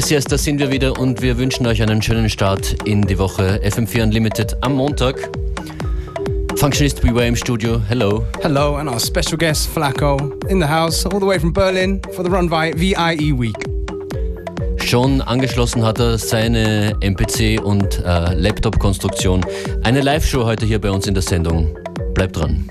[0.00, 3.18] Yes, yes, da sind wir wieder und wir wünschen euch einen schönen Start in die
[3.18, 3.60] Woche.
[3.62, 5.28] FM4 Unlimited am Montag.
[6.56, 7.78] Functionist Beware im Studio.
[7.86, 8.24] Hello.
[8.40, 12.24] Hello, and our special guest Flacco in the house, all the way from Berlin for
[12.24, 13.58] the Run by VIE Week.
[14.82, 19.44] Schon angeschlossen hat er seine MPC und äh, Laptop-Konstruktion.
[19.82, 21.76] Eine Live-Show heute hier bei uns in der Sendung.
[22.14, 22.70] Bleibt dran.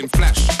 [0.00, 0.55] in flash.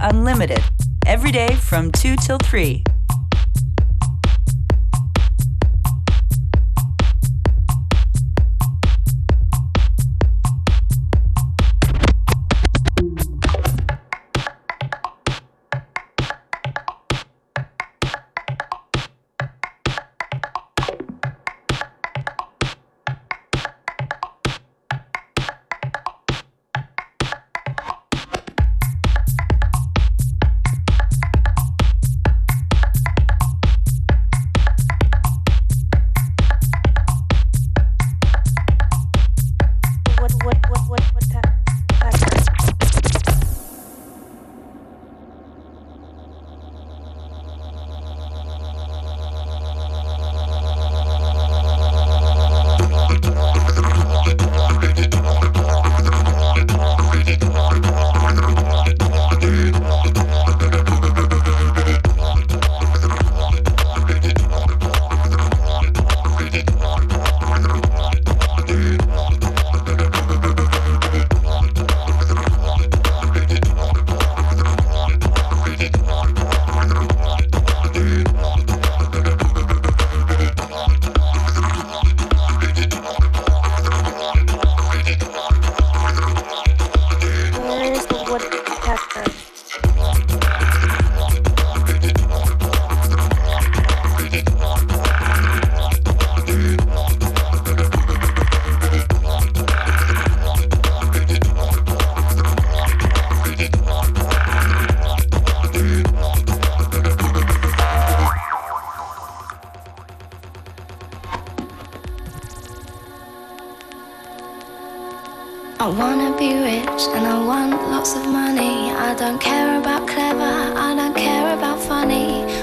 [0.00, 0.61] Unlimited.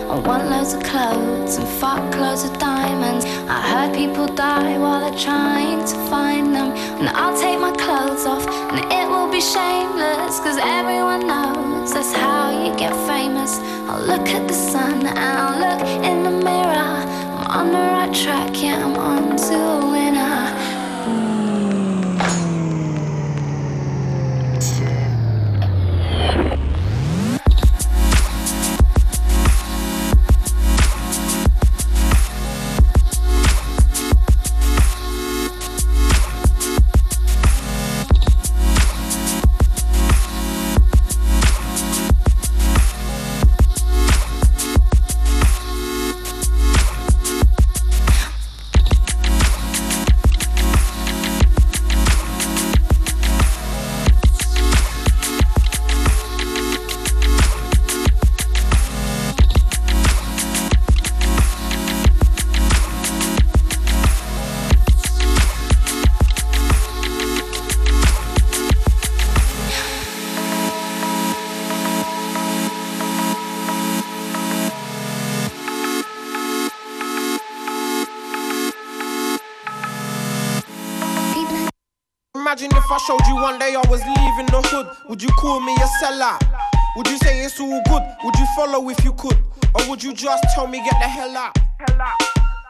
[0.10, 3.26] I want loads of clothes and fuck loads of diamonds.
[3.48, 6.72] I heard people die while they're trying to find them.
[6.98, 10.40] And I'll take my clothes off and it will be shameless.
[10.40, 13.60] Cause everyone knows that's how you get famous.
[13.88, 16.96] I'll look at the sun and I'll look in the mirror.
[17.38, 20.69] I'm on the right track, yeah, I'm on to a winner.
[82.98, 86.42] Showed you one day I was leaving the hood, would you call me a sellout?
[86.96, 88.04] Would you say it's all good?
[88.24, 89.38] Would you follow if you could?
[89.76, 91.56] Or would you just tell me get the hell out?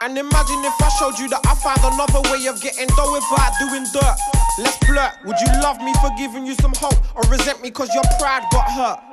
[0.02, 3.52] And imagine if I showed you that I found another way of getting dough without
[3.60, 4.18] doing dirt.
[4.58, 5.12] Let's flirt.
[5.24, 6.96] Would you love me for giving you some hope?
[7.16, 9.09] Or resent me cause your pride got hurt?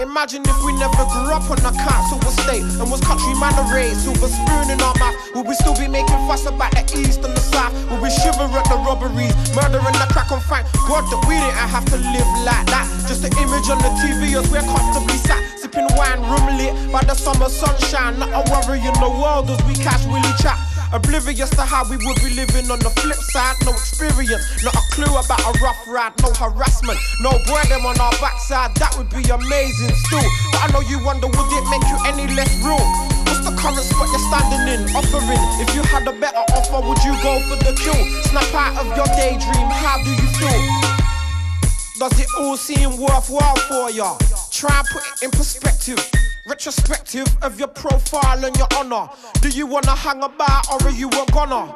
[0.00, 4.26] Imagine if we never grew up on a council estate and was countryman raised, silver
[4.26, 5.14] spoon in our mouth.
[5.36, 7.70] Would we still be making fuss about the east and the south?
[7.90, 10.66] Would we shiver at the robberies, murdering the crack on fight?
[10.90, 12.90] God, that we didn't have to live like that.
[13.06, 17.04] Just the image on the TV as we're comfortably sat, sipping wine, room lit by
[17.06, 18.18] the summer sunshine.
[18.18, 20.58] Not a worry in the world as we casually chat.
[20.94, 23.58] Oblivious to how we would be living on the flip side.
[23.66, 26.14] No experience, not a clue about a rough ride.
[26.22, 28.70] No harassment, no boredom on our backside.
[28.78, 30.22] That would be amazing still.
[30.54, 32.78] But I know you wonder, would it make you any less real?
[33.26, 34.80] What's the current spot you're standing in?
[34.94, 35.42] Offering.
[35.58, 37.98] If you had a better offer, would you go for the kill?
[38.30, 39.66] Snap out of your daydream.
[39.74, 40.62] How do you feel?
[41.98, 44.14] Does it all seem worthwhile for ya?
[44.54, 45.98] Try and put it in perspective.
[46.46, 49.08] Retrospective of your profile and your honor.
[49.40, 51.72] Do you wanna hang about or are you a goner?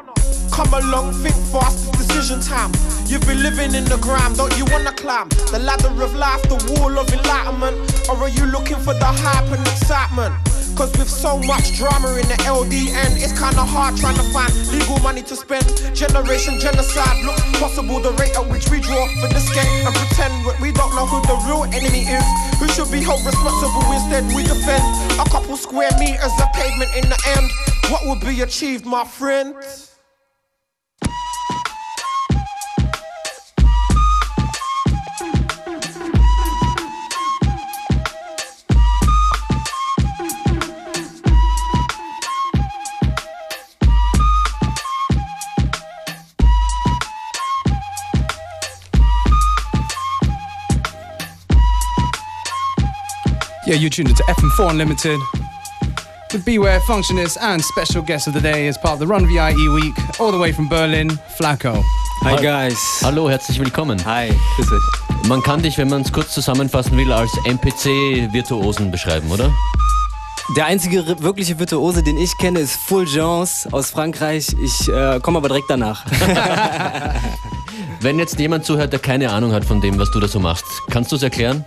[0.58, 2.74] Come along, think fast, decision time.
[3.06, 6.58] You've been living in the grime, don't you wanna climb the ladder of life, the
[6.74, 7.78] wall of enlightenment?
[8.10, 10.34] Or are you looking for the hype and excitement?
[10.74, 14.98] Cause with so much drama in the LDN, it's kinda hard trying to find legal
[14.98, 15.62] money to spend.
[15.94, 20.34] Generation genocide looks possible, the rate at which we draw for this game and pretend
[20.58, 22.26] we don't know who the real enemy is.
[22.58, 24.26] Who should be held responsible instead?
[24.34, 24.82] We defend
[25.22, 27.46] a couple square meters of pavement in the end.
[27.94, 29.54] What would be achieved, my friend?
[53.68, 55.20] Yeah, you tuned into FM4 Unlimited.
[56.32, 59.52] With Beware, Functionist, and special guest of the day as part of the Run VIE
[59.74, 61.84] week, all the way from Berlin, Flacco.
[62.22, 62.78] Hi guys.
[63.02, 64.02] Hallo, herzlich willkommen.
[64.06, 65.28] Hi, grüß euch.
[65.28, 69.52] Man kann dich, wenn man es kurz zusammenfassen will, als MPC-Virtuosen beschreiben, oder?
[70.56, 74.46] Der einzige wirkliche Virtuose, den ich kenne, ist Fulgence aus Frankreich.
[74.64, 76.06] Ich äh, komme aber direkt danach.
[78.00, 80.64] wenn jetzt jemand zuhört, der keine Ahnung hat von dem, was du da so machst,
[80.88, 81.66] kannst du es erklären?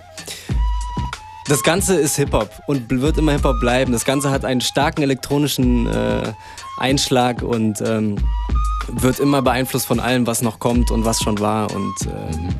[1.51, 3.91] Das Ganze ist Hip-Hop und wird immer Hip-Hop bleiben.
[3.91, 6.31] Das Ganze hat einen starken elektronischen äh,
[6.77, 8.15] Einschlag und ähm,
[8.88, 11.70] wird immer beeinflusst von allem, was noch kommt und was schon war.
[11.75, 12.53] Und, äh,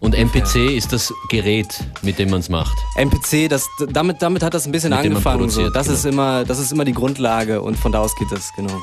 [0.00, 0.70] und MPC ja.
[0.72, 1.68] ist das Gerät,
[2.02, 2.76] mit dem man es macht.
[2.96, 5.48] MPC, das, damit, damit hat das ein bisschen mit angefangen.
[5.48, 5.70] So.
[5.70, 5.96] Das, genau.
[5.96, 8.74] ist immer, das ist immer die Grundlage und von da aus geht das, genau.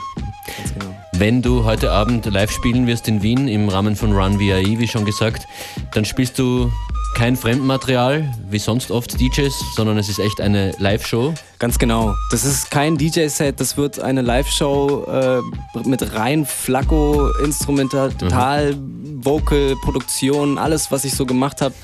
[0.74, 0.96] genau.
[1.16, 4.88] Wenn du heute Abend live spielen wirst in Wien im Rahmen von Run VIE, wie
[4.88, 5.50] schon gesagt,
[5.92, 6.72] dann spielst du
[7.14, 11.34] kein Fremdmaterial, wie sonst oft DJs, sondern es ist echt eine Live-Show.
[11.60, 12.16] Ganz genau.
[12.32, 15.42] Das ist kein DJ-Set, das wird eine Live-Show äh,
[15.88, 19.26] mit rein Flacco, Instrumental, mhm.
[19.26, 21.76] Vocal, Produktion, alles, was ich so gemacht habe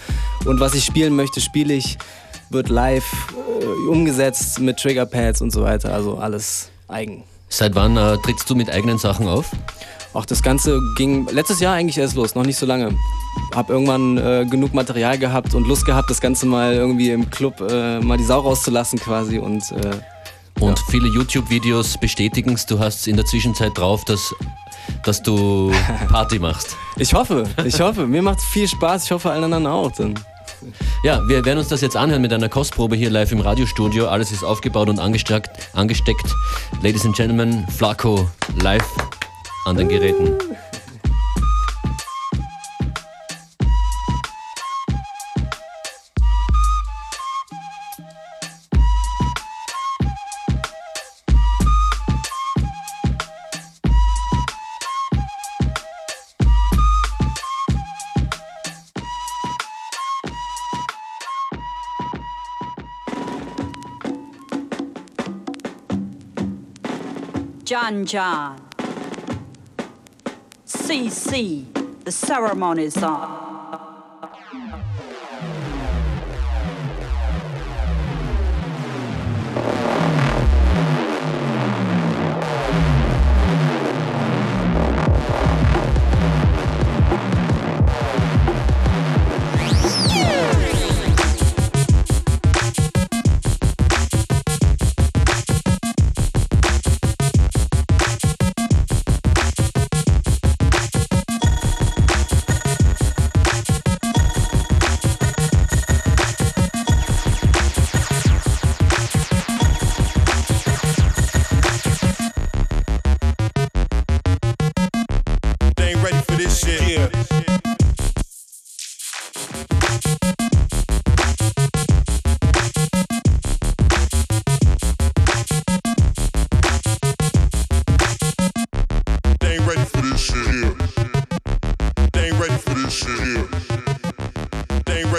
[0.45, 1.97] und was ich spielen möchte, spiele ich,
[2.49, 3.05] wird live
[3.61, 7.23] äh, umgesetzt mit Triggerpads und so weiter, also alles eigen.
[7.49, 9.51] Seit wann äh, trittst du mit eigenen Sachen auf?
[10.13, 12.95] Auch das Ganze ging letztes Jahr eigentlich erst los, noch nicht so lange.
[13.53, 17.61] Hab irgendwann äh, genug Material gehabt und Lust gehabt, das Ganze mal irgendwie im Club
[17.61, 19.99] äh, mal die Sau rauszulassen quasi und äh,
[20.59, 20.85] und ja.
[20.89, 24.33] viele YouTube-Videos bestätigen es, du hast in der Zwischenzeit drauf, dass,
[25.03, 25.71] dass du
[26.09, 26.75] Party machst.
[26.97, 28.05] Ich hoffe, ich hoffe.
[28.07, 29.91] Mir macht es viel Spaß, ich hoffe allen anderen auch.
[29.91, 30.15] Dann.
[31.03, 34.07] Ja, wir werden uns das jetzt anhören mit einer Kostprobe hier live im Radiostudio.
[34.07, 35.49] Alles ist aufgebaut und angesteckt.
[35.73, 36.25] angesteckt.
[36.81, 38.29] Ladies and Gentlemen, Flaco
[38.61, 38.83] live
[39.65, 40.37] an den Geräten.
[67.69, 68.68] John John.
[70.89, 71.65] CC.
[72.03, 73.48] The ceremonies are.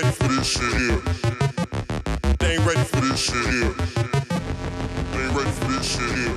[0.02, 1.02] ready for this shit here.
[2.38, 3.74] They ain't ready for this shit here.
[5.12, 6.36] They ain't ready for this shit here.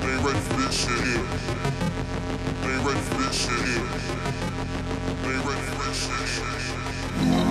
[0.00, 1.26] They ain't ready for this shit here.
[2.62, 3.86] They ain't ready for this shit here.
[5.22, 7.47] They ain't ready for this shit here.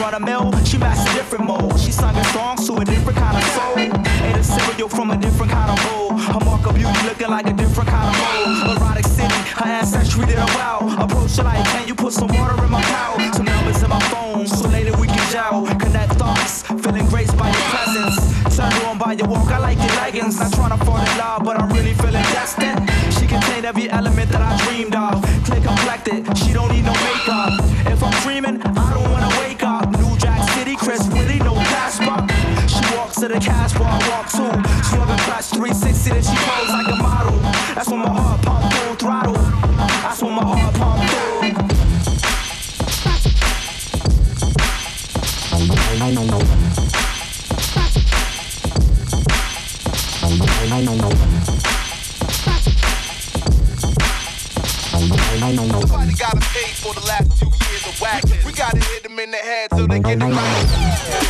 [0.00, 0.52] run a mill.
[0.64, 1.78] She matched different mold.
[1.80, 3.78] She sung songs to a different kind of soul.
[3.78, 6.16] Ate a cereal from a different kind of bowl.
[6.18, 8.76] Her mark of beauty looking like a different kind of mold.
[8.76, 10.96] Erotic city, her ancestry did a wow.
[10.98, 13.16] Approach her like, can you put some water in my cow?
[13.32, 15.66] Some numbers in my phone, so later we can jowl.
[15.66, 18.16] Connect thoughts, feeling graced by your presence.
[18.56, 20.38] Turned on by your walk, I like your leggings.
[20.38, 22.88] Not trying to fall in love, but I'm really feeling destined.
[23.12, 25.22] She contained every element that I dreamed of.
[25.44, 27.15] Clear complected, she don't need no makeup.
[33.38, 34.48] the cash while I walk too.
[34.88, 37.38] She on the clutch 360, then she pose like a model.
[37.74, 39.34] That's when my heart pump full throttle.
[39.34, 41.26] That's when my heart pump full.
[55.66, 58.24] Nobody gotta pay for the last two years of whack.
[58.44, 61.25] We gotta hit them in the head so they get it right.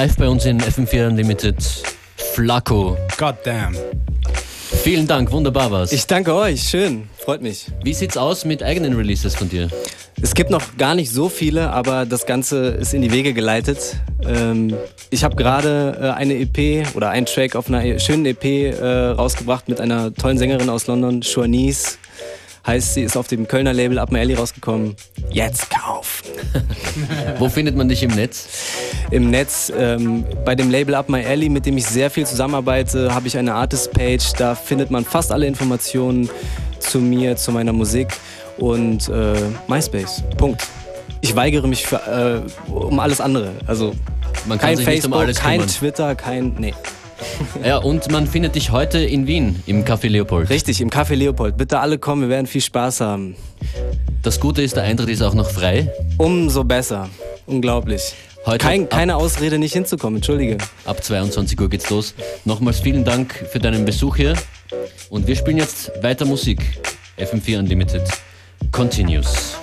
[0.00, 1.56] Live bei uns in FM4 Unlimited,
[2.16, 2.96] Flaco.
[3.18, 3.76] Goddamn.
[4.82, 5.92] Vielen Dank, wunderbar war's.
[5.92, 7.66] Ich danke euch, schön, freut mich.
[7.84, 9.68] Wie sieht's aus mit eigenen Releases von dir?
[10.22, 13.96] Es gibt noch gar nicht so viele, aber das Ganze ist in die Wege geleitet.
[14.26, 14.74] Ähm,
[15.10, 19.68] ich habe gerade äh, eine EP oder einen Track auf einer schönen EP äh, rausgebracht
[19.68, 21.98] mit einer tollen Sängerin aus London, Shawnees.
[22.70, 24.94] Heißt, sie ist auf dem Kölner Label Up My Alley rausgekommen.
[25.32, 26.28] Jetzt kaufen!
[27.40, 28.46] Wo findet man dich im Netz?
[29.10, 33.12] Im Netz, ähm, bei dem Label Up My Alley, mit dem ich sehr viel zusammenarbeite,
[33.12, 34.34] habe ich eine Artist-Page.
[34.38, 36.30] Da findet man fast alle Informationen
[36.78, 38.06] zu mir, zu meiner Musik
[38.58, 39.34] und äh,
[39.66, 40.22] MySpace.
[40.36, 40.64] Punkt.
[41.22, 43.50] Ich weigere mich für, äh, um alles andere.
[43.66, 43.96] Also
[44.46, 45.66] Man kann kein sich nicht um Facebook, alles kein.
[45.66, 46.54] Twitter, kein.
[46.56, 46.74] Nee.
[47.64, 50.50] Ja, und man findet dich heute in Wien im Café Leopold.
[50.50, 51.56] Richtig, im Café Leopold.
[51.56, 53.36] Bitte alle kommen, wir werden viel Spaß haben.
[54.22, 55.92] Das Gute ist, der Eintritt ist auch noch frei.
[56.18, 57.08] Umso besser.
[57.46, 58.14] Unglaublich.
[58.46, 60.56] Heute Kein, keine Ausrede, nicht hinzukommen, entschuldige.
[60.86, 62.14] Ab 22 Uhr geht's los.
[62.44, 64.34] Nochmals vielen Dank für deinen Besuch hier.
[65.10, 66.80] Und wir spielen jetzt weiter Musik.
[67.18, 68.02] FM4 Unlimited
[68.72, 69.56] continues.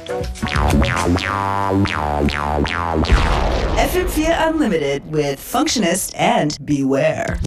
[3.78, 7.40] FM4 Unlimited with Functionist and Beware.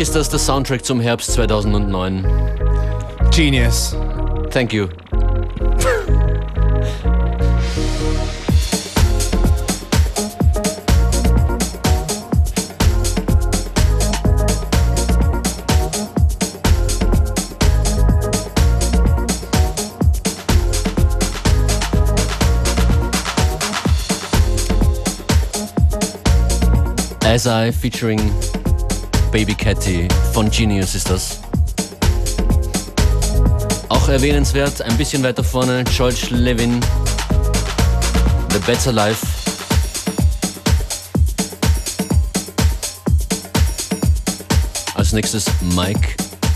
[0.00, 2.24] Mich ist das der Soundtrack zum Herbst 2009.
[3.36, 3.94] Genius.
[4.48, 4.88] Thank you.
[27.22, 28.18] As I featuring
[29.32, 31.38] Baby Catty von Genius ist das.
[33.88, 36.80] Auch erwähnenswert, ein bisschen weiter vorne, George Levin,
[38.52, 39.24] The Better Life.
[44.94, 46.08] Als nächstes Mike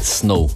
[0.03, 0.51] Snow.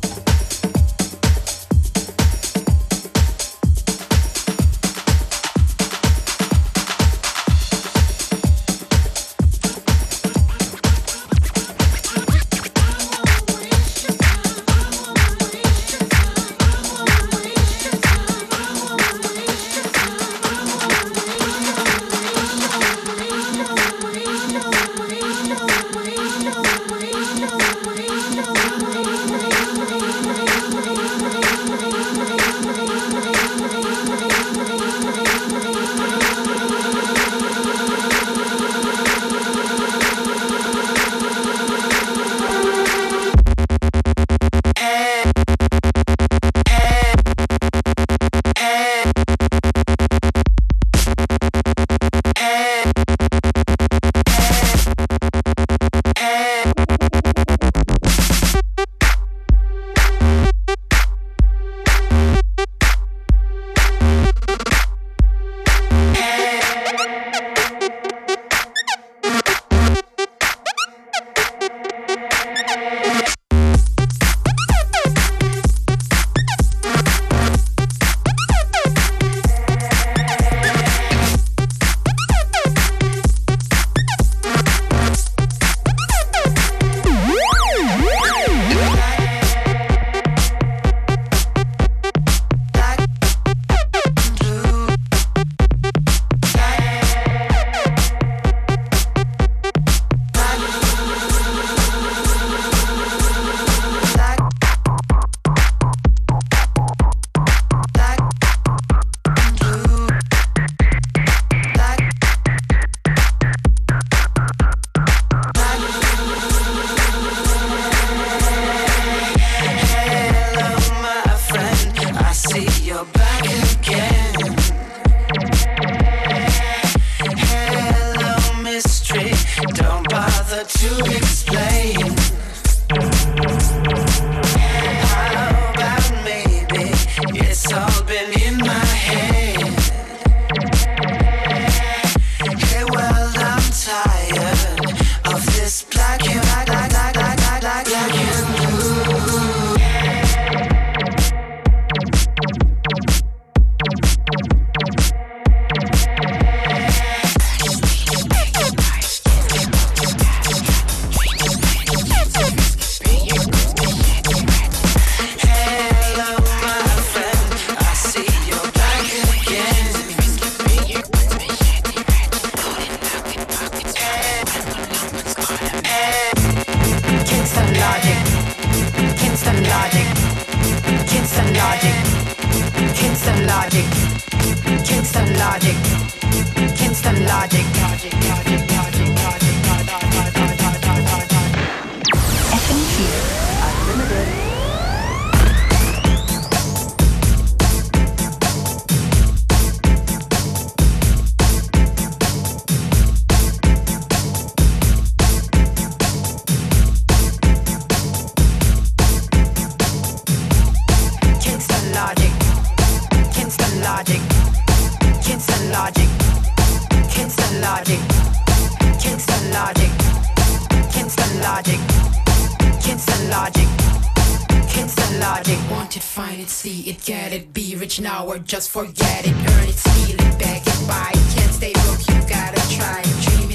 [228.48, 231.36] Just forget it, earn it, steal it, beg it, buy it.
[231.36, 233.22] Can't stay broke, you gotta try it.
[233.22, 233.47] Dream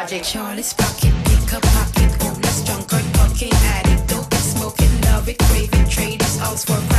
[0.00, 0.22] logic.
[0.22, 6.22] Charlie's pocket, pick a pocket, homeless, drunkard, fucking addict, dope, smoking, love it, craving, trade
[6.22, 6.89] is all for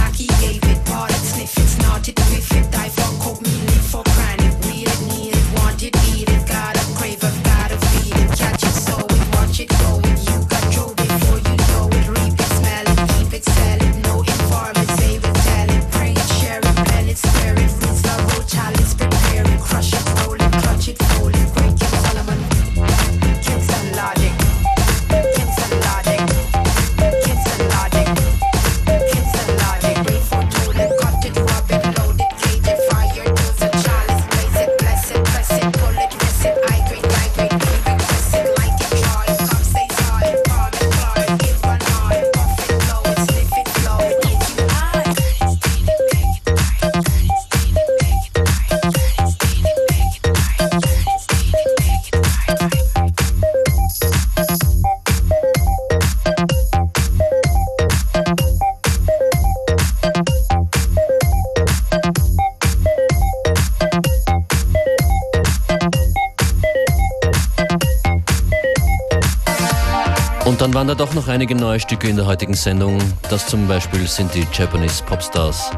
[70.82, 72.98] waren da doch noch einige neue Stücke in der heutigen Sendung.
[73.30, 75.70] Das zum Beispiel sind die Japanese Popstars.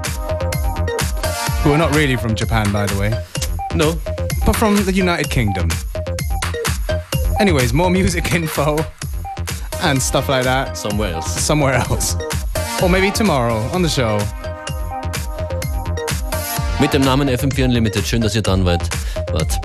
[1.66, 3.12] Who are not really from Japan, by the way,
[3.76, 3.98] No.
[4.46, 5.68] but from the United Kingdom.
[7.38, 8.78] Anyways, more music info
[9.82, 11.38] and stuff like that Somewhere else.
[11.38, 12.16] somewhere else.
[12.82, 14.18] Or maybe tomorrow on the show.
[16.80, 18.08] Mit dem Namen FM4 Unlimited.
[18.08, 18.88] Schön, dass ihr wart.
[19.34, 19.60] wart.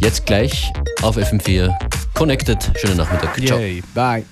[0.00, 0.72] Jetzt gleich
[1.02, 1.72] auf FM4
[2.16, 2.58] Connected.
[2.80, 3.36] Schönen Nachmittag.
[3.46, 3.58] Ciao.
[3.58, 3.82] Yay.
[3.94, 4.24] Bye.